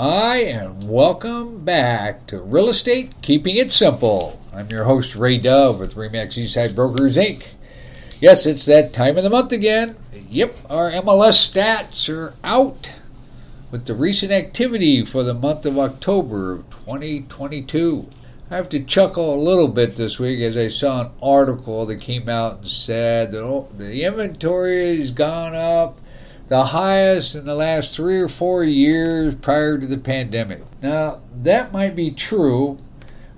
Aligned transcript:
Hi, 0.00 0.42
and 0.42 0.88
welcome 0.88 1.64
back 1.64 2.28
to 2.28 2.40
Real 2.40 2.68
Estate 2.68 3.20
Keeping 3.20 3.56
It 3.56 3.72
Simple. 3.72 4.40
I'm 4.54 4.70
your 4.70 4.84
host, 4.84 5.16
Ray 5.16 5.38
Dove 5.38 5.80
with 5.80 5.96
Remax 5.96 6.38
Eastside 6.38 6.76
Brokers, 6.76 7.16
Inc. 7.16 7.54
Yes, 8.20 8.46
it's 8.46 8.64
that 8.66 8.92
time 8.92 9.16
of 9.16 9.24
the 9.24 9.30
month 9.30 9.50
again. 9.50 9.96
Yep, 10.30 10.54
our 10.70 10.92
MLS 10.92 11.50
stats 11.50 12.08
are 12.08 12.34
out 12.44 12.92
with 13.72 13.86
the 13.86 13.94
recent 13.96 14.30
activity 14.30 15.04
for 15.04 15.24
the 15.24 15.34
month 15.34 15.66
of 15.66 15.76
October 15.76 16.52
of 16.52 16.70
2022. 16.70 18.08
I 18.52 18.54
have 18.54 18.68
to 18.68 18.84
chuckle 18.84 19.34
a 19.34 19.42
little 19.42 19.66
bit 19.66 19.96
this 19.96 20.20
week 20.20 20.38
as 20.38 20.56
I 20.56 20.68
saw 20.68 21.06
an 21.06 21.10
article 21.20 21.86
that 21.86 21.96
came 21.96 22.28
out 22.28 22.58
and 22.58 22.68
said 22.68 23.32
that 23.32 23.42
oh, 23.42 23.66
the 23.76 24.04
inventory 24.04 24.96
has 24.96 25.10
gone 25.10 25.56
up 25.56 25.98
the 26.48 26.66
highest 26.66 27.36
in 27.36 27.44
the 27.44 27.54
last 27.54 27.94
three 27.94 28.18
or 28.18 28.28
four 28.28 28.64
years 28.64 29.34
prior 29.36 29.78
to 29.78 29.86
the 29.86 29.98
pandemic. 29.98 30.62
Now, 30.82 31.20
that 31.34 31.72
might 31.72 31.94
be 31.94 32.10
true, 32.10 32.78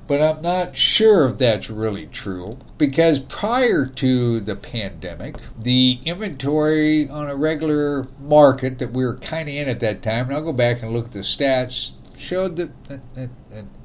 but 0.07 0.21
I'm 0.21 0.43
not 0.43 0.77
sure 0.77 1.27
if 1.29 1.39
that's 1.39 1.71
really 1.71 2.07
true 2.07 2.59
because 2.79 3.21
prior 3.21 3.85
to 3.87 4.41
the 4.41 4.57
pandemic, 4.57 5.37
the 5.59 6.01
inventory 6.05 7.09
on 7.09 7.29
a 7.29 7.37
regular 7.37 8.07
market 8.21 8.79
that 8.79 8.93
we 8.93 9.05
were 9.05 9.17
kind 9.17 9.49
of 9.49 9.55
in 9.55 9.69
at 9.69 9.81
that 9.81 10.03
time, 10.03 10.27
and 10.27 10.35
I'll 10.35 10.45
go 10.45 10.53
back 10.53 10.83
and 10.83 10.93
look 10.93 11.07
at 11.07 11.13
the 11.13 11.21
stats, 11.21 11.93
showed 12.17 12.57
that 12.57 12.71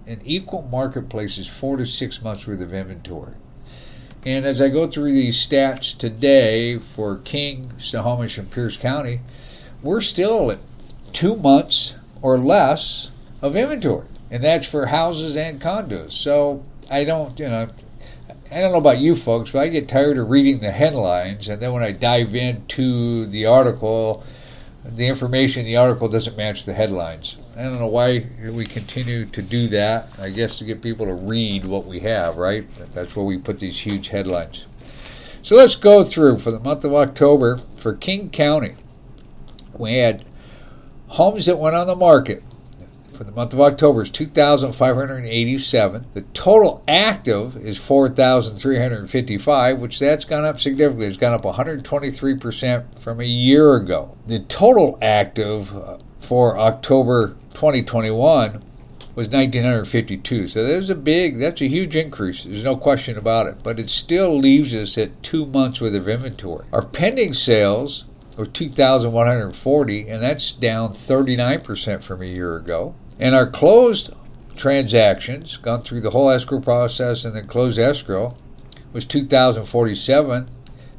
an 0.07 0.21
equal 0.23 0.63
marketplace 0.63 1.37
is 1.37 1.47
four 1.47 1.77
to 1.77 1.85
six 1.85 2.21
months 2.21 2.45
worth 2.45 2.61
of 2.61 2.73
inventory. 2.73 3.33
And 4.25 4.43
as 4.43 4.59
I 4.59 4.69
go 4.69 4.87
through 4.87 5.11
these 5.11 5.37
stats 5.37 5.95
today 5.95 6.79
for 6.79 7.17
King, 7.17 7.71
Snohomish, 7.77 8.39
and 8.39 8.49
Pierce 8.49 8.75
County, 8.75 9.19
we're 9.83 10.01
still 10.01 10.49
at 10.49 10.57
two 11.13 11.35
months 11.35 11.95
or 12.23 12.37
less 12.39 13.37
of 13.43 13.55
inventory. 13.55 14.07
And 14.31 14.43
that's 14.43 14.67
for 14.67 14.87
houses 14.87 15.37
and 15.37 15.61
condos. 15.61 16.13
So 16.13 16.63
I 16.89 17.03
don't, 17.03 17.37
you 17.39 17.47
know, 17.47 17.69
I 18.51 18.61
don't 18.61 18.71
know 18.71 18.79
about 18.79 18.97
you 18.97 19.15
folks, 19.15 19.51
but 19.51 19.59
I 19.59 19.67
get 19.67 19.87
tired 19.87 20.17
of 20.17 20.31
reading 20.31 20.59
the 20.59 20.71
headlines. 20.71 21.47
And 21.47 21.61
then 21.61 21.71
when 21.73 21.83
I 21.83 21.91
dive 21.91 22.33
into 22.33 23.27
the 23.27 23.45
article, 23.45 24.25
the 24.89 25.07
information 25.07 25.61
in 25.61 25.65
the 25.65 25.77
article 25.77 26.07
doesn't 26.07 26.37
match 26.37 26.65
the 26.65 26.73
headlines. 26.73 27.37
I 27.57 27.63
don't 27.63 27.79
know 27.79 27.87
why 27.87 28.27
we 28.51 28.65
continue 28.65 29.25
to 29.25 29.41
do 29.41 29.67
that. 29.69 30.09
I 30.19 30.29
guess 30.29 30.57
to 30.59 30.65
get 30.65 30.81
people 30.81 31.05
to 31.05 31.13
read 31.13 31.65
what 31.65 31.85
we 31.85 31.99
have, 32.01 32.37
right? 32.37 32.65
That's 32.93 33.15
where 33.15 33.25
we 33.25 33.37
put 33.37 33.59
these 33.59 33.79
huge 33.79 34.09
headlines. 34.09 34.67
So 35.41 35.55
let's 35.55 35.75
go 35.75 36.03
through 36.03 36.39
for 36.39 36.51
the 36.51 36.59
month 36.59 36.83
of 36.83 36.93
October 36.93 37.57
for 37.77 37.93
King 37.93 38.29
County. 38.29 38.75
We 39.77 39.95
had 39.95 40.25
homes 41.07 41.45
that 41.45 41.59
went 41.59 41.75
on 41.75 41.87
the 41.87 41.95
market 41.95 42.43
for 43.15 43.23
the 43.23 43.31
month 43.31 43.53
of 43.53 43.61
October 43.61 44.01
is 44.01 44.09
2,587. 44.09 46.05
The 46.13 46.21
total 46.21 46.83
active 46.87 47.57
is 47.57 47.77
4,355, 47.77 49.79
which 49.79 49.99
that's 49.99 50.25
gone 50.25 50.45
up 50.45 50.59
significantly. 50.59 51.07
It's 51.07 51.17
gone 51.17 51.33
up 51.33 51.43
123% 51.43 52.99
from 52.99 53.21
a 53.21 53.25
year 53.25 53.75
ago. 53.75 54.17
The 54.27 54.39
total 54.39 54.97
active 55.01 55.75
uh, 55.75 55.97
for 56.19 56.59
October 56.59 57.35
2021 57.53 58.61
was 59.15 59.29
1952. 59.29 60.47
So 60.47 60.63
there's 60.63 60.89
a 60.89 60.95
big, 60.95 61.39
that's 61.39 61.61
a 61.61 61.67
huge 61.67 61.95
increase. 61.95 62.43
There's 62.43 62.63
no 62.63 62.75
question 62.75 63.17
about 63.17 63.47
it. 63.47 63.63
But 63.63 63.79
it 63.79 63.89
still 63.89 64.37
leaves 64.37 64.75
us 64.75 64.97
at 64.97 65.23
two 65.23 65.45
months 65.45 65.79
worth 65.79 65.95
of 65.95 66.07
inventory. 66.07 66.65
Our 66.73 66.85
pending 66.85 67.33
sales 67.33 68.05
were 68.37 68.45
2,140, 68.45 70.09
and 70.09 70.21
that's 70.21 70.51
down 70.51 70.89
39% 70.89 72.03
from 72.03 72.21
a 72.21 72.25
year 72.25 72.57
ago. 72.57 72.93
And 73.19 73.33
our 73.33 73.49
closed 73.49 74.13
transactions, 74.55 75.57
gone 75.57 75.81
through 75.81 76.01
the 76.01 76.11
whole 76.11 76.29
escrow 76.29 76.59
process 76.59 77.25
and 77.25 77.35
then 77.35 77.47
closed 77.47 77.79
escrow, 77.79 78.35
was 78.93 79.05
2,047, 79.05 80.49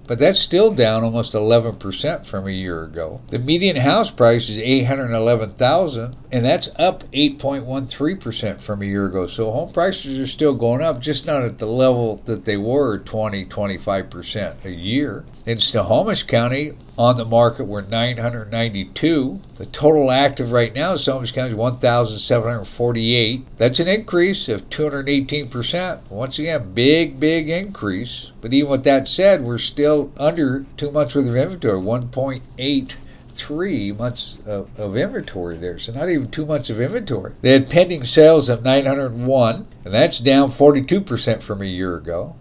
but 0.07 0.19
that's 0.19 0.39
still 0.39 0.73
down 0.73 1.05
almost 1.05 1.35
11% 1.35 2.25
from 2.25 2.47
a 2.47 2.51
year 2.51 2.85
ago. 2.85 3.21
The 3.29 3.39
median 3.39 3.77
house 3.77 4.11
price 4.11 4.49
is 4.49 4.59
811,000 4.59 6.17
and 6.33 6.45
that's 6.45 6.69
up 6.77 7.05
8.13% 7.13 8.61
from 8.61 8.83
a 8.83 8.85
year 8.85 9.07
ago. 9.07 9.27
So 9.27 9.51
home 9.51 9.73
prices 9.73 10.19
are 10.19 10.27
still 10.27 10.55
going 10.55 10.83
up, 10.83 11.01
just 11.01 11.27
not 11.27 11.43
at 11.43 11.59
the 11.59 11.67
level 11.67 12.17
that 12.27 12.45
they 12.45 12.57
were 12.57 12.99
20, 12.99 13.45
25% 13.47 14.65
a 14.65 14.71
year. 14.71 15.25
In 15.47 15.61
Snohomish 15.61 16.25
County, 16.25 16.73
on 16.99 17.17
the 17.17 17.25
market 17.25 17.67
were 17.67 17.83
992. 17.83 19.39
The 19.59 19.67
total 19.67 20.11
active 20.11 20.53
right 20.53 20.75
now 20.75 20.93
in 20.93 20.99
Snohomish 20.99 21.33
County 21.33 21.51
is 21.51 21.57
1,748. 21.57 23.59
That's 23.59 23.81
an 23.81 23.89
increase 23.89 24.49
of 24.49 24.69
218%. 24.71 26.11
Once 26.11 26.39
again, 26.39 26.73
big, 26.73 27.21
big 27.21 27.49
increase. 27.49 28.33
But 28.47 28.55
even 28.55 28.71
with 28.71 28.85
that 28.85 29.09
said, 29.09 29.43
we're 29.43 29.59
still 29.59 30.13
under 30.17 30.65
two 30.77 30.93
months 30.93 31.17
worth 31.17 31.27
of 31.27 31.35
inventory, 31.35 31.81
1.83 31.81 33.99
months 33.99 34.39
of, 34.47 34.71
of, 34.79 34.97
inventory 34.97 35.57
there. 35.57 35.81
So 35.81 35.93
not 35.93 36.09
even 36.09 36.31
two 36.31 36.47
months 36.47 36.71
of 36.71 36.81
inventory. 36.81 37.33
They 37.41 37.51
had 37.51 37.69
pending 37.69 38.05
sales 38.05 38.49
of 38.49 38.63
901, 38.63 39.67
and 39.85 39.93
that's 39.93 40.21
down 40.21 40.51
42% 40.51 41.43
from 41.43 41.61
a 41.61 41.65
year 41.65 41.97
ago. 41.97 42.37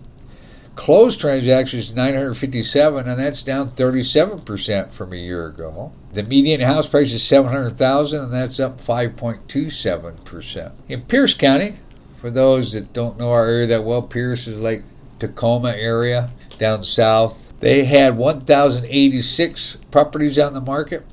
Closed 0.76 1.22
transactions 1.22 1.92
957, 1.92 3.10
and 3.10 3.20
that's 3.20 3.42
down 3.42 3.72
37% 3.72 4.92
from 4.92 5.12
a 5.12 5.16
year 5.16 5.48
ago. 5.48 5.92
The 6.14 6.22
median 6.22 6.62
house 6.62 6.86
price 6.86 7.14
is 7.14 7.24
700,000, 7.24 8.26
and 8.26 8.32
that's 8.32 8.60
up 8.60 8.80
5.27%. 8.80 10.72
In 10.88 11.02
Pierce 11.02 11.34
County, 11.34 11.78
for 12.22 12.30
those 12.30 12.74
that 12.74 12.94
don't 12.94 13.18
know 13.18 13.32
our 13.32 13.48
area 13.48 13.66
that 13.66 13.84
well, 13.84 14.04
Pierce 14.04 14.46
is 14.46 14.60
like 14.60 14.84
Tacoma 15.28 15.74
area 15.76 16.32
down 16.58 16.84
south. 16.84 17.54
They 17.60 17.86
had 17.86 18.18
1,086 18.18 19.78
properties 19.92 20.38
on 20.38 20.54
the 20.54 20.62
market. 20.62 21.06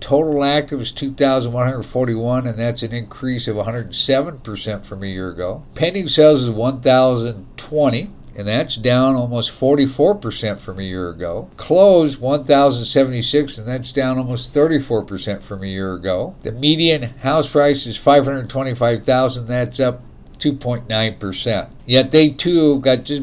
Total 0.00 0.44
active 0.44 0.80
is 0.80 0.92
2,141, 0.92 2.46
and 2.46 2.58
that's 2.58 2.82
an 2.82 2.92
increase 2.92 3.48
of 3.48 3.56
107% 3.56 4.86
from 4.86 5.02
a 5.02 5.06
year 5.06 5.30
ago. 5.30 5.64
Pending 5.74 6.08
sales 6.08 6.44
is 6.44 6.50
1,020 6.50 8.10
and 8.38 8.46
that's 8.46 8.76
down 8.76 9.16
almost 9.16 9.50
44% 9.50 10.58
from 10.58 10.78
a 10.78 10.82
year 10.84 11.10
ago. 11.10 11.50
Closed 11.56 12.20
1,076, 12.20 13.58
and 13.58 13.66
that's 13.66 13.90
down 13.92 14.16
almost 14.16 14.54
34% 14.54 15.42
from 15.42 15.64
a 15.64 15.66
year 15.66 15.94
ago. 15.94 16.36
The 16.42 16.52
median 16.52 17.02
house 17.18 17.48
price 17.48 17.84
is 17.84 17.96
525,000, 17.96 19.48
that's 19.48 19.80
up 19.80 20.02
2.9%. 20.38 21.70
Yet 21.84 22.12
they 22.12 22.30
too 22.30 22.78
got 22.78 23.02
just 23.02 23.22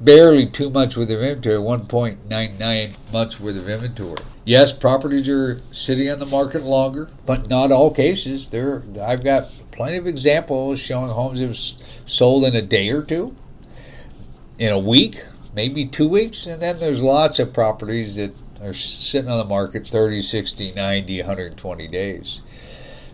barely 0.00 0.46
two 0.46 0.70
months 0.70 0.96
worth 0.96 1.10
of 1.10 1.22
inventory, 1.22 1.56
1.99 1.56 3.12
months 3.12 3.40
worth 3.40 3.56
of 3.56 3.68
inventory. 3.68 4.22
Yes, 4.44 4.72
properties 4.72 5.28
are 5.28 5.58
sitting 5.72 6.10
on 6.10 6.18
the 6.18 6.26
market 6.26 6.62
longer, 6.62 7.08
but 7.24 7.48
not 7.48 7.72
all 7.72 7.90
cases. 7.90 8.50
There, 8.50 8.82
I've 9.02 9.24
got 9.24 9.50
plenty 9.72 9.96
of 9.96 10.06
examples 10.06 10.78
showing 10.78 11.10
homes 11.10 11.40
that 11.40 11.46
have 11.46 11.56
sold 12.08 12.44
in 12.44 12.54
a 12.54 12.62
day 12.62 12.90
or 12.90 13.02
two 13.02 13.34
in 14.58 14.72
a 14.72 14.78
week, 14.78 15.22
maybe 15.54 15.86
two 15.86 16.08
weeks, 16.08 16.46
and 16.46 16.60
then 16.62 16.78
there's 16.78 17.02
lots 17.02 17.38
of 17.38 17.52
properties 17.52 18.16
that 18.16 18.32
are 18.62 18.72
sitting 18.72 19.30
on 19.30 19.38
the 19.38 19.44
market 19.44 19.86
30, 19.86 20.22
60, 20.22 20.72
90, 20.74 21.20
120 21.20 21.88
days. 21.88 22.40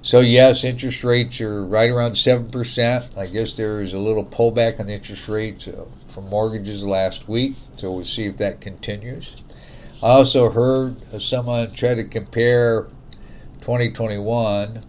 So, 0.04 0.18
yes, 0.18 0.64
interest 0.64 1.04
rates 1.04 1.40
are 1.40 1.64
right 1.64 1.88
around 1.88 2.14
7%. 2.14 3.16
I 3.16 3.26
guess 3.28 3.56
there 3.56 3.80
is 3.80 3.94
a 3.94 4.00
little 4.00 4.24
pullback 4.24 4.80
on 4.80 4.86
the 4.86 4.94
interest 4.94 5.28
rates 5.28 5.68
uh, 5.68 5.84
from 6.08 6.28
mortgages 6.28 6.84
last 6.84 7.28
week, 7.28 7.54
so 7.76 7.92
we'll 7.92 8.04
see 8.04 8.24
if 8.24 8.36
that 8.38 8.60
continues. 8.60 9.44
I 10.02 10.08
also 10.08 10.50
heard 10.50 11.00
someone 11.22 11.70
try 11.70 11.94
to 11.94 12.02
compare 12.02 12.88
2021 13.60 14.82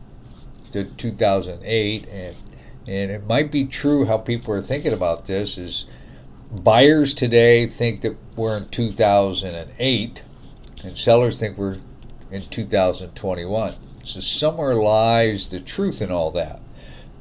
to 0.72 0.84
2008, 0.84 2.08
and, 2.10 2.36
and 2.88 3.12
it 3.12 3.28
might 3.28 3.52
be 3.52 3.66
true 3.66 4.06
how 4.06 4.18
people 4.18 4.56
are 4.56 4.62
thinking 4.62 4.94
about 4.94 5.28
this 5.28 5.60
is 5.60 5.86
buyers 6.52 7.14
today 7.14 7.68
think 7.68 8.02
that 8.02 8.18
we're 8.36 8.58
in 8.58 8.68
2008, 8.70 10.24
and 10.84 10.98
sellers 10.98 11.40
think 11.40 11.56
we're 11.60 11.78
in 12.32 12.42
2021. 12.42 13.74
So 14.04 14.20
somewhere 14.20 14.76
lies 14.76 15.50
the 15.50 15.60
truth 15.60 16.02
in 16.02 16.12
all 16.12 16.30
that. 16.32 16.62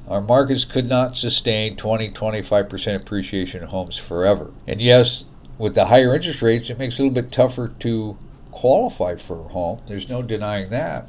Our 0.09 0.21
markets 0.21 0.65
could 0.65 0.89
not 0.89 1.17
sustain 1.17 1.77
20, 1.77 2.11
25% 2.11 2.97
appreciation 2.97 3.63
in 3.63 3.69
homes 3.69 3.97
forever. 3.97 4.51
And 4.67 4.83
yes, 4.83 5.25
with 5.59 5.75
the 5.75 5.87
higher 5.87 6.15
interest 6.15 6.43
rates, 6.43 6.71
it 6.71 6.79
makes 6.79 6.99
it 6.99 7.03
a 7.03 7.07
little 7.07 7.23
bit 7.23 7.31
tougher 7.31 7.69
to 7.81 8.19
qualify 8.51 9.15
for 9.15 9.41
a 9.41 9.49
home. 9.49 9.81
There's 9.87 10.09
no 10.09 10.23
denying 10.23 10.71
that. 10.71 11.09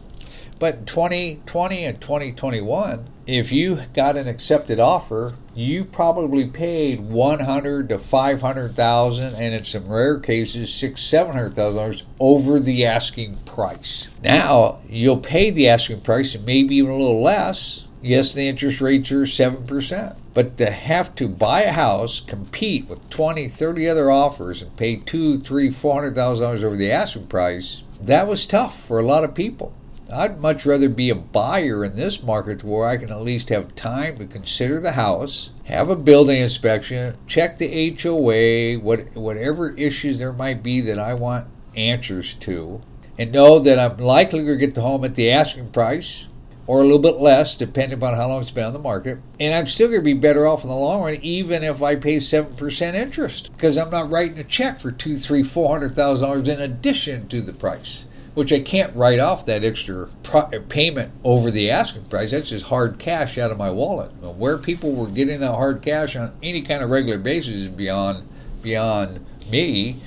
But 0.59 0.75
in 0.75 0.85
2020 0.85 1.83
and 1.85 1.99
2021, 1.99 3.05
if 3.25 3.51
you 3.51 3.79
got 3.93 4.17
an 4.17 4.27
accepted 4.27 4.79
offer, 4.79 5.33
you 5.55 5.85
probably 5.85 6.45
paid 6.45 6.99
100 6.99 7.89
to 7.89 7.99
500,000 7.99 9.35
and 9.35 9.53
in 9.53 9.63
some 9.63 9.87
rare 9.87 10.19
cases 10.19 10.73
6 10.73 11.01
700,000 11.01 12.03
over 12.19 12.59
the 12.59 12.85
asking 12.85 13.37
price. 13.39 14.09
Now, 14.23 14.81
you'll 14.89 15.17
pay 15.17 15.49
the 15.51 15.69
asking 15.69 16.01
price 16.01 16.35
and 16.35 16.45
maybe 16.45 16.75
even 16.75 16.91
a 16.91 16.97
little 16.97 17.21
less. 17.21 17.87
Yes, 18.01 18.33
the 18.33 18.47
interest 18.47 18.81
rates 18.81 19.11
are 19.11 19.21
7%. 19.21 20.15
But 20.33 20.57
to 20.57 20.69
have 20.69 21.15
to 21.15 21.27
buy 21.27 21.61
a 21.61 21.71
house, 21.71 22.19
compete 22.19 22.89
with 22.89 23.09
20, 23.09 23.47
30 23.47 23.87
other 23.87 24.11
offers 24.11 24.61
and 24.61 24.75
pay 24.75 24.97
two, 24.97 25.37
three, 25.37 25.69
four 25.69 25.93
hundred 25.93 26.15
thousand 26.15 26.43
dollars 26.43 26.63
over 26.63 26.75
the 26.75 26.91
asking 26.91 27.27
price, 27.27 27.83
that 28.01 28.27
was 28.27 28.45
tough 28.45 28.81
for 28.81 28.99
a 28.99 29.05
lot 29.05 29.23
of 29.23 29.33
people. 29.33 29.73
I'd 30.11 30.41
much 30.41 30.65
rather 30.65 30.89
be 30.89 31.09
a 31.09 31.15
buyer 31.15 31.85
in 31.85 31.95
this 31.95 32.21
market 32.21 32.61
where 32.61 32.87
I 32.87 32.97
can 32.97 33.09
at 33.09 33.21
least 33.21 33.49
have 33.49 33.73
time 33.73 34.17
to 34.17 34.25
consider 34.25 34.79
the 34.81 34.91
house, 34.91 35.51
have 35.63 35.89
a 35.89 35.95
building 35.95 36.41
inspection, 36.41 37.15
check 37.25 37.57
the 37.57 37.97
HOA, 38.01 38.79
what, 38.83 39.15
whatever 39.15 39.69
issues 39.71 40.19
there 40.19 40.33
might 40.33 40.61
be 40.61 40.81
that 40.81 40.99
I 40.99 41.13
want 41.13 41.47
answers 41.77 42.33
to, 42.35 42.81
and 43.17 43.31
know 43.31 43.59
that 43.59 43.79
I'm 43.79 43.97
likely 43.97 44.43
to 44.45 44.55
get 44.57 44.73
the 44.73 44.81
home 44.81 45.05
at 45.05 45.15
the 45.15 45.31
asking 45.31 45.69
price 45.69 46.27
or 46.67 46.81
a 46.81 46.83
little 46.83 46.99
bit 46.99 47.21
less, 47.21 47.55
depending 47.55 47.97
upon 47.97 48.15
how 48.15 48.27
long 48.27 48.41
it's 48.41 48.51
been 48.51 48.65
on 48.65 48.73
the 48.73 48.79
market. 48.79 49.19
And 49.39 49.55
I'm 49.55 49.67
still 49.67 49.87
going 49.87 50.01
to 50.01 50.05
be 50.05 50.13
better 50.13 50.45
off 50.47 50.63
in 50.63 50.69
the 50.69 50.75
long 50.75 51.01
run, 51.01 51.15
even 51.21 51.63
if 51.63 51.81
I 51.81 51.95
pay 51.95 52.19
seven 52.19 52.55
percent 52.55 52.97
interest, 52.97 53.51
because 53.53 53.77
I'm 53.77 53.89
not 53.89 54.09
writing 54.09 54.37
a 54.37 54.43
check 54.43 54.79
for 54.79 54.91
two, 54.91 55.17
three, 55.17 55.43
four 55.43 55.69
hundred 55.69 55.95
thousand 55.95 56.27
dollars 56.27 56.47
in 56.47 56.59
addition 56.59 57.27
to 57.29 57.41
the 57.41 57.53
price 57.53 58.05
which 58.33 58.51
I 58.51 58.59
can't 58.59 58.95
write 58.95 59.19
off 59.19 59.45
that 59.45 59.63
extra 59.63 60.07
pro- 60.23 60.49
payment 60.67 61.11
over 61.23 61.51
the 61.51 61.69
asking 61.69 62.05
price. 62.05 62.31
That's 62.31 62.49
just 62.49 62.65
hard 62.67 62.97
cash 62.97 63.37
out 63.37 63.51
of 63.51 63.57
my 63.57 63.69
wallet. 63.69 64.11
Where 64.21 64.57
people 64.57 64.93
were 64.93 65.07
getting 65.07 65.39
that 65.39 65.53
hard 65.53 65.81
cash 65.81 66.15
on 66.15 66.33
any 66.41 66.61
kind 66.61 66.83
of 66.83 66.89
regular 66.89 67.19
basis 67.19 67.55
is 67.55 67.69
beyond 67.69 68.27
beyond 68.61 69.23
me. 69.51 69.97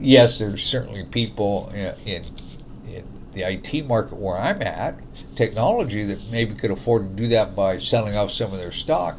Yes, 0.00 0.38
there's 0.38 0.64
certainly 0.64 1.04
people 1.04 1.70
in, 1.74 1.94
in, 2.04 2.24
in 2.88 3.04
the 3.32 3.42
IT 3.42 3.86
market 3.86 4.16
where 4.16 4.36
I'm 4.36 4.60
at, 4.62 4.98
technology 5.36 6.04
that 6.04 6.18
maybe 6.32 6.54
could 6.56 6.72
afford 6.72 7.02
to 7.10 7.22
do 7.22 7.28
that 7.28 7.54
by 7.54 7.76
selling 7.76 8.16
off 8.16 8.32
some 8.32 8.52
of 8.52 8.58
their 8.58 8.72
stock. 8.72 9.16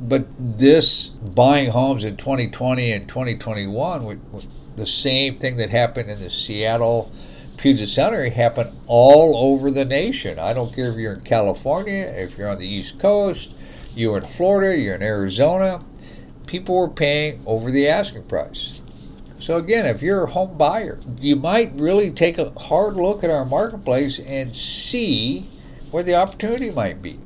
But 0.00 0.26
this 0.38 1.08
buying 1.08 1.70
homes 1.70 2.04
in 2.04 2.16
2020 2.16 2.92
and 2.92 3.08
2021, 3.08 4.04
with, 4.04 4.20
with 4.32 4.76
the 4.76 4.86
same 4.86 5.38
thing 5.38 5.56
that 5.58 5.70
happened 5.70 6.10
in 6.10 6.18
the 6.20 6.30
Seattle 6.30 7.12
Puget 7.58 7.88
Sound 7.88 8.14
area 8.14 8.30
happen 8.30 8.68
all 8.86 9.36
over 9.36 9.70
the 9.72 9.84
nation. 9.84 10.38
I 10.38 10.52
don't 10.52 10.72
care 10.72 10.90
if 10.90 10.96
you're 10.96 11.14
in 11.14 11.22
California, 11.22 12.04
if 12.04 12.38
you're 12.38 12.48
on 12.48 12.58
the 12.58 12.68
East 12.68 13.00
Coast, 13.00 13.50
you're 13.96 14.16
in 14.16 14.24
Florida, 14.24 14.78
you're 14.78 14.94
in 14.94 15.02
Arizona. 15.02 15.84
People 16.46 16.76
were 16.76 16.88
paying 16.88 17.42
over 17.46 17.72
the 17.72 17.88
asking 17.88 18.22
price. 18.24 18.82
So 19.40 19.56
again, 19.56 19.86
if 19.86 20.02
you're 20.02 20.24
a 20.24 20.30
home 20.30 20.56
buyer, 20.56 21.00
you 21.20 21.34
might 21.34 21.72
really 21.74 22.12
take 22.12 22.38
a 22.38 22.50
hard 22.50 22.94
look 22.94 23.24
at 23.24 23.30
our 23.30 23.44
marketplace 23.44 24.20
and 24.20 24.54
see 24.54 25.48
where 25.90 26.04
the 26.04 26.14
opportunity 26.14 26.70
might 26.70 27.02
be. 27.02 27.18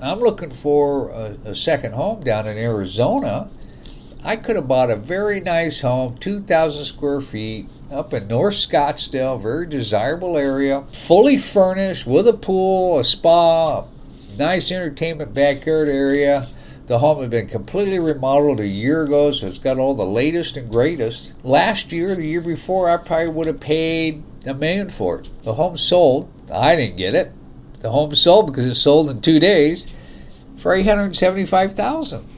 I'm 0.00 0.18
looking 0.18 0.50
for 0.50 1.10
a, 1.10 1.36
a 1.44 1.54
second 1.54 1.94
home 1.94 2.22
down 2.22 2.48
in 2.48 2.58
Arizona. 2.58 3.48
I 4.24 4.34
could 4.34 4.56
have 4.56 4.66
bought 4.66 4.90
a 4.90 4.96
very 4.96 5.38
nice 5.40 5.80
home, 5.80 6.18
2,000 6.18 6.84
square 6.84 7.20
feet, 7.20 7.68
up 7.90 8.12
in 8.12 8.26
North 8.26 8.54
Scottsdale, 8.54 9.40
very 9.40 9.66
desirable 9.66 10.36
area, 10.36 10.82
fully 10.92 11.38
furnished 11.38 12.04
with 12.04 12.26
a 12.26 12.32
pool, 12.32 12.98
a 12.98 13.04
spa, 13.04 13.80
a 13.82 13.88
nice 14.36 14.72
entertainment 14.72 15.34
backyard 15.34 15.88
area. 15.88 16.48
The 16.86 16.98
home 16.98 17.20
had 17.20 17.30
been 17.30 17.46
completely 17.46 18.00
remodeled 18.00 18.60
a 18.60 18.66
year 18.66 19.04
ago, 19.04 19.30
so 19.30 19.46
it's 19.46 19.58
got 19.58 19.78
all 19.78 19.94
the 19.94 20.04
latest 20.04 20.56
and 20.56 20.68
greatest. 20.68 21.32
Last 21.44 21.92
year, 21.92 22.16
the 22.16 22.26
year 22.26 22.40
before, 22.40 22.90
I 22.90 22.96
probably 22.96 23.28
would 23.28 23.46
have 23.46 23.60
paid 23.60 24.24
a 24.46 24.54
million 24.54 24.88
for 24.88 25.20
it. 25.20 25.30
The 25.44 25.54
home 25.54 25.76
sold. 25.76 26.28
I 26.52 26.74
didn't 26.74 26.96
get 26.96 27.14
it. 27.14 27.32
The 27.80 27.90
home 27.90 28.14
sold 28.14 28.46
because 28.46 28.66
it 28.66 28.74
sold 28.74 29.10
in 29.10 29.20
two 29.20 29.38
days 29.38 29.94
for 30.56 30.74
875,000. 30.74 32.37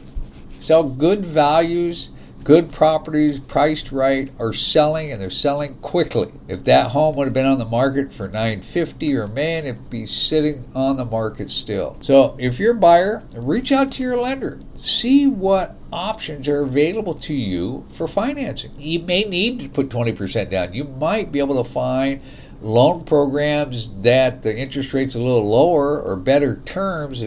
Sell 0.60 0.84
good 0.84 1.24
values, 1.24 2.10
good 2.44 2.70
properties 2.70 3.40
priced 3.40 3.92
right 3.92 4.30
are 4.38 4.52
selling 4.52 5.10
and 5.10 5.20
they're 5.20 5.30
selling 5.30 5.72
quickly. 5.74 6.30
If 6.48 6.64
that 6.64 6.90
home 6.90 7.16
would 7.16 7.24
have 7.24 7.32
been 7.32 7.46
on 7.46 7.58
the 7.58 7.64
market 7.64 8.12
for 8.12 8.26
950 8.28 9.16
or 9.16 9.26
man, 9.26 9.64
it'd 9.64 9.88
be 9.88 10.04
sitting 10.04 10.64
on 10.74 10.98
the 10.98 11.06
market 11.06 11.50
still. 11.50 11.96
So 12.00 12.36
if 12.38 12.60
you're 12.60 12.76
a 12.76 12.78
buyer, 12.78 13.22
reach 13.34 13.72
out 13.72 13.90
to 13.92 14.02
your 14.02 14.18
lender. 14.18 14.60
See 14.82 15.26
what 15.26 15.76
options 15.92 16.46
are 16.46 16.60
available 16.62 17.14
to 17.14 17.34
you 17.34 17.86
for 17.90 18.06
financing. 18.06 18.72
You 18.78 19.00
may 19.00 19.24
need 19.24 19.60
to 19.60 19.68
put 19.70 19.88
20% 19.88 20.50
down. 20.50 20.74
You 20.74 20.84
might 20.84 21.32
be 21.32 21.38
able 21.38 21.62
to 21.62 21.68
find 21.68 22.20
loan 22.60 23.04
programs 23.04 23.94
that 24.02 24.42
the 24.42 24.54
interest 24.54 24.92
rate's 24.92 25.14
a 25.14 25.18
little 25.18 25.48
lower 25.48 26.02
or 26.02 26.16
better 26.16 26.56
terms 26.66 27.24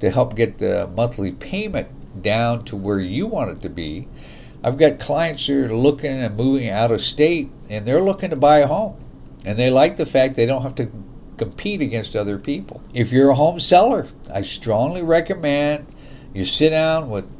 to 0.00 0.10
help 0.10 0.36
get 0.36 0.58
the 0.58 0.90
monthly 0.94 1.32
payment 1.32 1.88
down 2.22 2.64
to 2.64 2.76
where 2.76 3.00
you 3.00 3.26
want 3.26 3.50
it 3.50 3.62
to 3.62 3.68
be 3.68 4.08
I've 4.66 4.78
got 4.78 4.98
clients 4.98 5.46
who 5.46 5.64
are 5.64 5.68
looking 5.68 6.10
and 6.10 6.36
moving 6.36 6.70
out 6.70 6.90
of 6.90 7.00
state 7.00 7.50
and 7.70 7.86
they're 7.86 8.00
looking 8.00 8.30
to 8.30 8.36
buy 8.36 8.58
a 8.58 8.66
home. 8.66 8.96
And 9.44 9.56
they 9.56 9.70
like 9.70 9.96
the 9.96 10.04
fact 10.04 10.34
they 10.34 10.44
don't 10.44 10.62
have 10.62 10.74
to 10.76 10.90
compete 11.36 11.80
against 11.80 12.16
other 12.16 12.36
people. 12.36 12.82
If 12.92 13.12
you're 13.12 13.30
a 13.30 13.34
home 13.34 13.60
seller, 13.60 14.06
I 14.34 14.42
strongly 14.42 15.02
recommend 15.02 15.86
you 16.34 16.44
sit 16.44 16.70
down 16.70 17.10
with 17.10 17.30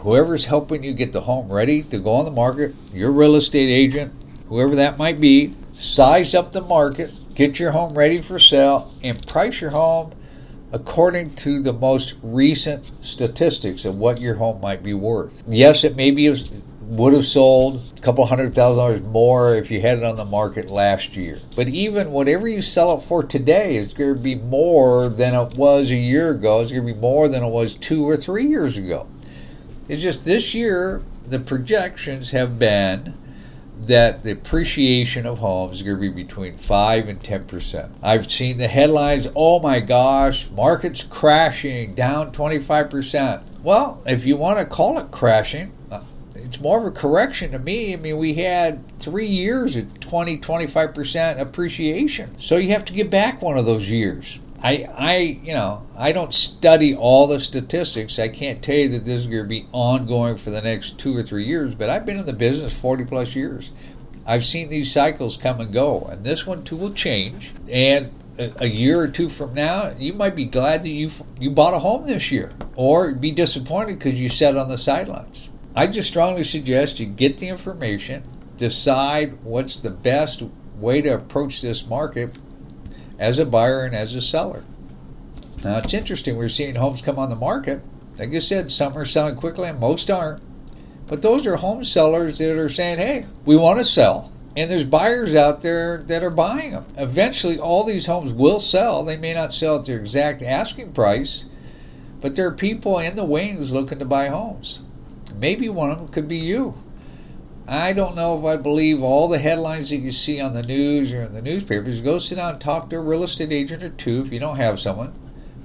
whoever's 0.00 0.44
helping 0.44 0.84
you 0.84 0.92
get 0.92 1.12
the 1.12 1.22
home 1.22 1.50
ready 1.50 1.82
to 1.84 1.98
go 1.98 2.10
on 2.10 2.26
the 2.26 2.30
market, 2.30 2.74
your 2.92 3.10
real 3.10 3.36
estate 3.36 3.70
agent, 3.70 4.12
whoever 4.48 4.74
that 4.74 4.98
might 4.98 5.18
be, 5.18 5.54
size 5.72 6.34
up 6.34 6.52
the 6.52 6.60
market, 6.60 7.10
get 7.34 7.58
your 7.58 7.70
home 7.70 7.96
ready 7.96 8.20
for 8.20 8.38
sale, 8.38 8.92
and 9.02 9.26
price 9.26 9.62
your 9.62 9.70
home 9.70 10.12
according 10.72 11.34
to 11.34 11.60
the 11.60 11.72
most 11.72 12.14
recent 12.22 12.90
statistics 13.04 13.84
of 13.84 13.96
what 13.96 14.20
your 14.20 14.36
home 14.36 14.60
might 14.60 14.82
be 14.82 14.94
worth. 14.94 15.42
Yes, 15.48 15.84
it 15.84 15.96
maybe 15.96 16.28
would 16.82 17.12
have 17.12 17.24
sold 17.24 17.80
a 17.96 18.00
couple 18.00 18.26
hundred 18.26 18.52
thousand 18.52 18.78
dollars 18.78 19.06
more 19.06 19.54
if 19.54 19.70
you 19.70 19.80
had 19.80 19.98
it 19.98 20.04
on 20.04 20.16
the 20.16 20.24
market 20.24 20.70
last 20.70 21.16
year. 21.16 21.38
But 21.54 21.68
even 21.68 22.10
whatever 22.10 22.48
you 22.48 22.62
sell 22.62 22.98
it 22.98 23.02
for 23.02 23.22
today 23.22 23.76
is 23.76 23.94
going 23.94 24.16
to 24.16 24.20
be 24.20 24.34
more 24.34 25.08
than 25.08 25.34
it 25.34 25.54
was 25.56 25.90
a 25.90 25.96
year 25.96 26.32
ago. 26.32 26.60
It's 26.60 26.72
going 26.72 26.86
to 26.86 26.92
be 26.92 26.98
more 27.00 27.28
than 27.28 27.44
it 27.44 27.50
was 27.50 27.74
two 27.74 28.08
or 28.08 28.16
three 28.16 28.46
years 28.46 28.76
ago. 28.76 29.06
It's 29.88 30.02
just 30.02 30.24
this 30.24 30.54
year, 30.54 31.02
the 31.26 31.38
projections 31.38 32.30
have 32.32 32.58
been 32.58 33.14
that 33.86 34.22
the 34.22 34.32
appreciation 34.32 35.26
of 35.26 35.38
homes 35.38 35.76
is 35.76 35.82
going 35.82 35.96
to 35.96 36.00
be 36.00 36.22
between 36.22 36.56
5 36.56 37.08
and 37.08 37.20
10%. 37.20 37.90
I've 38.02 38.30
seen 38.30 38.58
the 38.58 38.68
headlines, 38.68 39.28
oh 39.34 39.60
my 39.60 39.80
gosh, 39.80 40.50
market's 40.50 41.02
crashing, 41.02 41.94
down 41.94 42.32
25%. 42.32 43.42
Well, 43.62 44.02
if 44.06 44.26
you 44.26 44.36
want 44.36 44.58
to 44.58 44.64
call 44.64 44.98
it 44.98 45.10
crashing, 45.10 45.72
uh, 45.90 46.02
it's 46.34 46.60
more 46.60 46.78
of 46.78 46.84
a 46.84 46.90
correction 46.90 47.52
to 47.52 47.58
me. 47.58 47.92
I 47.92 47.96
mean, 47.96 48.16
we 48.16 48.34
had 48.34 48.82
three 49.00 49.26
years 49.26 49.76
at 49.76 50.00
20, 50.00 50.38
25% 50.38 51.40
appreciation. 51.40 52.38
So 52.38 52.56
you 52.56 52.70
have 52.70 52.84
to 52.86 52.92
get 52.92 53.10
back 53.10 53.42
one 53.42 53.58
of 53.58 53.66
those 53.66 53.90
years. 53.90 54.40
I, 54.62 54.86
I, 54.94 55.16
you 55.42 55.54
know, 55.54 55.86
I 55.96 56.12
don't 56.12 56.34
study 56.34 56.94
all 56.94 57.26
the 57.26 57.40
statistics. 57.40 58.18
I 58.18 58.28
can't 58.28 58.62
tell 58.62 58.76
you 58.76 58.88
that 58.90 59.06
this 59.06 59.20
is 59.20 59.26
going 59.26 59.42
to 59.42 59.48
be 59.48 59.66
ongoing 59.72 60.36
for 60.36 60.50
the 60.50 60.60
next 60.60 60.98
two 60.98 61.16
or 61.16 61.22
three 61.22 61.44
years, 61.44 61.74
but 61.74 61.88
I've 61.88 62.04
been 62.04 62.18
in 62.18 62.26
the 62.26 62.34
business 62.34 62.78
40 62.78 63.06
plus 63.06 63.34
years. 63.34 63.70
I've 64.26 64.44
seen 64.44 64.68
these 64.68 64.92
cycles 64.92 65.38
come 65.38 65.60
and 65.60 65.72
go, 65.72 66.02
and 66.10 66.22
this 66.24 66.46
one 66.46 66.62
too 66.62 66.76
will 66.76 66.92
change. 66.92 67.52
And 67.70 68.12
a, 68.38 68.66
year 68.66 69.00
or 69.00 69.08
two 69.08 69.28
from 69.28 69.54
now, 69.54 69.92
you 69.98 70.12
might 70.12 70.34
be 70.34 70.46
glad 70.46 70.82
that 70.82 70.90
you 70.90 71.10
you 71.38 71.50
bought 71.50 71.74
a 71.74 71.78
home 71.78 72.06
this 72.06 72.30
year, 72.30 72.52
or 72.74 73.12
be 73.12 73.32
disappointed 73.32 73.98
because 73.98 74.20
you 74.20 74.28
sat 74.28 74.56
on 74.56 74.68
the 74.68 74.78
sidelines. 74.78 75.50
I 75.74 75.86
just 75.86 76.08
strongly 76.08 76.44
suggest 76.44 77.00
you 77.00 77.06
get 77.06 77.38
the 77.38 77.48
information, 77.48 78.24
decide 78.56 79.38
what's 79.42 79.78
the 79.78 79.90
best 79.90 80.42
way 80.76 81.02
to 81.02 81.14
approach 81.14 81.60
this 81.60 81.86
market 81.86 82.38
as 83.20 83.38
a 83.38 83.46
buyer 83.46 83.84
and 83.84 83.94
as 83.94 84.14
a 84.16 84.20
seller. 84.20 84.64
Now 85.62 85.78
it's 85.78 85.94
interesting, 85.94 86.36
we're 86.36 86.48
seeing 86.48 86.74
homes 86.74 87.02
come 87.02 87.18
on 87.18 87.28
the 87.28 87.36
market. 87.36 87.82
Like 88.18 88.34
I 88.34 88.38
said, 88.38 88.72
some 88.72 88.96
are 88.96 89.04
selling 89.04 89.36
quickly 89.36 89.68
and 89.68 89.78
most 89.78 90.10
aren't. 90.10 90.42
But 91.06 91.22
those 91.22 91.46
are 91.46 91.56
home 91.56 91.84
sellers 91.84 92.38
that 92.38 92.58
are 92.58 92.68
saying, 92.68 92.98
hey, 92.98 93.26
we 93.44 93.56
want 93.56 93.78
to 93.78 93.84
sell. 93.84 94.32
And 94.56 94.70
there's 94.70 94.84
buyers 94.84 95.34
out 95.34 95.60
there 95.60 95.98
that 96.06 96.22
are 96.22 96.30
buying 96.30 96.72
them. 96.72 96.86
Eventually, 96.96 97.58
all 97.58 97.84
these 97.84 98.06
homes 98.06 98.32
will 98.32 98.58
sell. 98.58 99.04
They 99.04 99.16
may 99.16 99.34
not 99.34 99.54
sell 99.54 99.78
at 99.78 99.84
their 99.84 99.98
exact 99.98 100.42
asking 100.42 100.92
price, 100.92 101.44
but 102.20 102.34
there 102.34 102.46
are 102.46 102.54
people 102.54 102.98
in 102.98 103.16
the 103.16 103.24
wings 103.24 103.72
looking 103.72 103.98
to 103.98 104.04
buy 104.04 104.26
homes. 104.26 104.82
Maybe 105.36 105.68
one 105.68 105.90
of 105.90 105.98
them 105.98 106.08
could 106.08 106.26
be 106.26 106.38
you. 106.38 106.74
I 107.70 107.92
don't 107.92 108.16
know 108.16 108.36
if 108.36 108.44
I 108.44 108.60
believe 108.60 109.00
all 109.00 109.28
the 109.28 109.38
headlines 109.38 109.90
that 109.90 109.98
you 109.98 110.10
see 110.10 110.40
on 110.40 110.54
the 110.54 110.62
news 110.64 111.12
or 111.12 111.22
in 111.22 111.34
the 111.34 111.40
newspapers. 111.40 112.00
Go 112.00 112.18
sit 112.18 112.34
down 112.34 112.54
and 112.54 112.60
talk 112.60 112.90
to 112.90 112.96
a 112.96 113.00
real 113.00 113.22
estate 113.22 113.52
agent 113.52 113.84
or 113.84 113.90
two 113.90 114.22
if 114.22 114.32
you 114.32 114.40
don't 114.40 114.56
have 114.56 114.80
someone. 114.80 115.14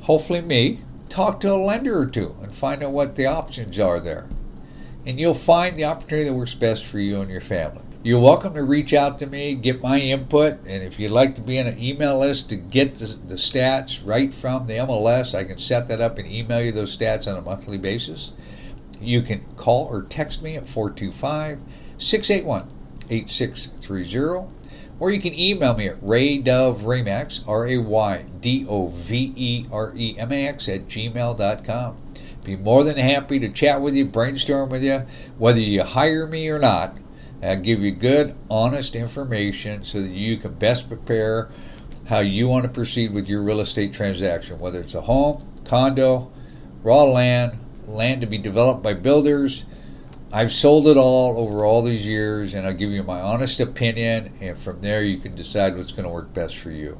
Hopefully, 0.01 0.41
me. 0.41 0.81
Talk 1.09 1.39
to 1.39 1.51
a 1.51 1.55
lender 1.55 1.97
or 1.97 2.05
two 2.05 2.35
and 2.43 2.53
find 2.53 2.83
out 2.83 2.91
what 2.91 3.15
the 3.15 3.25
options 3.25 3.79
are 3.79 3.99
there. 3.99 4.27
And 5.03 5.19
you'll 5.19 5.33
find 5.33 5.75
the 5.75 5.85
opportunity 5.85 6.29
that 6.29 6.35
works 6.35 6.53
best 6.53 6.85
for 6.85 6.99
you 6.99 7.21
and 7.21 7.31
your 7.31 7.41
family. 7.41 7.81
You're 8.03 8.19
welcome 8.19 8.53
to 8.53 8.61
reach 8.61 8.93
out 8.93 9.17
to 9.19 9.25
me, 9.25 9.55
get 9.55 9.81
my 9.81 9.99
input, 9.99 10.59
and 10.67 10.83
if 10.83 10.99
you'd 10.99 11.09
like 11.09 11.33
to 11.35 11.41
be 11.41 11.57
in 11.57 11.65
an 11.65 11.81
email 11.81 12.19
list 12.19 12.49
to 12.49 12.55
get 12.55 12.93
the, 12.95 13.17
the 13.25 13.33
stats 13.33 14.05
right 14.05 14.31
from 14.31 14.67
the 14.67 14.73
MLS, 14.73 15.33
I 15.33 15.43
can 15.43 15.57
set 15.57 15.87
that 15.87 16.01
up 16.01 16.19
and 16.19 16.27
email 16.27 16.61
you 16.61 16.71
those 16.71 16.95
stats 16.95 17.27
on 17.27 17.35
a 17.35 17.41
monthly 17.41 17.79
basis. 17.79 18.31
You 19.01 19.23
can 19.23 19.43
call 19.55 19.87
or 19.87 20.03
text 20.03 20.43
me 20.43 20.55
at 20.55 20.67
425 20.67 21.61
681 21.97 22.69
8630, 23.09 24.51
or 24.99 25.11
you 25.11 25.19
can 25.19 25.33
email 25.33 25.75
me 25.75 25.87
at 25.87 26.01
raydove 26.01 27.47
R 27.47 27.67
A 27.67 27.77
Y 27.77 28.25
D 28.41 28.65
O 28.67 28.87
V 28.87 29.33
E 29.35 29.65
R 29.71 29.93
E 29.95 30.15
M 30.17 30.31
A 30.31 30.47
X, 30.47 30.69
at 30.69 30.87
gmail.com. 30.87 31.97
Be 32.43 32.55
more 32.55 32.83
than 32.83 32.97
happy 32.97 33.39
to 33.39 33.49
chat 33.49 33.81
with 33.81 33.95
you, 33.95 34.05
brainstorm 34.05 34.69
with 34.69 34.83
you, 34.83 35.05
whether 35.37 35.59
you 35.59 35.83
hire 35.83 36.27
me 36.27 36.47
or 36.49 36.59
not. 36.59 36.97
I'll 37.41 37.59
give 37.59 37.81
you 37.81 37.91
good, 37.91 38.35
honest 38.49 38.95
information 38.95 39.83
so 39.83 40.01
that 40.01 40.11
you 40.11 40.37
can 40.37 40.53
best 40.53 40.87
prepare 40.87 41.49
how 42.07 42.19
you 42.19 42.47
want 42.47 42.65
to 42.65 42.71
proceed 42.71 43.13
with 43.13 43.27
your 43.27 43.41
real 43.41 43.59
estate 43.59 43.93
transaction, 43.93 44.59
whether 44.59 44.79
it's 44.79 44.93
a 44.93 45.01
home, 45.01 45.43
condo, 45.63 46.31
raw 46.83 47.03
land, 47.03 47.57
land 47.85 48.21
to 48.21 48.27
be 48.27 48.37
developed 48.37 48.83
by 48.83 48.93
builders. 48.93 49.65
I've 50.31 50.51
sold 50.51 50.87
it 50.87 50.97
all 50.97 51.37
over 51.37 51.63
all 51.63 51.81
these 51.81 52.05
years, 52.05 52.55
and 52.55 52.67
I'll 52.67 52.73
give 52.73 52.91
you 52.91 53.03
my 53.03 53.21
honest 53.21 53.59
opinion, 53.59 54.33
and 54.41 54.57
from 54.57 54.81
there 54.81 55.03
you 55.03 55.17
can 55.17 55.35
decide 55.35 55.77
what's 55.77 55.91
going 55.91 56.03
to 56.03 56.09
work 56.09 56.33
best 56.33 56.57
for 56.57 56.71
you. 56.71 56.97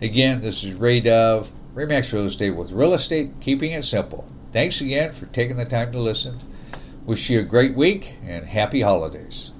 Again, 0.00 0.40
this 0.40 0.64
is 0.64 0.74
Ray 0.74 1.00
Dove, 1.00 1.50
Remax 1.74 2.12
Real 2.12 2.26
Estate 2.26 2.50
with 2.50 2.72
Real 2.72 2.94
Estate, 2.94 3.32
keeping 3.40 3.72
it 3.72 3.84
simple. 3.84 4.26
Thanks 4.52 4.80
again 4.80 5.12
for 5.12 5.26
taking 5.26 5.56
the 5.56 5.66
time 5.66 5.92
to 5.92 5.98
listen. 5.98 6.40
Wish 7.04 7.28
you 7.28 7.40
a 7.40 7.42
great 7.44 7.74
week 7.74 8.16
and 8.24 8.46
happy 8.46 8.80
holidays. 8.80 9.50